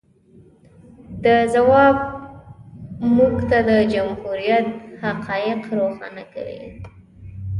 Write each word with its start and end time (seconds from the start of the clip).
د 1.23 1.25
ځواب 1.53 1.97
موږ 3.15 3.35
ته 3.49 3.57
د 3.69 3.71
جمهوریت 3.93 4.67
حقایق 5.01 5.61
روښانه 5.79 6.23
کوي. 6.33 6.63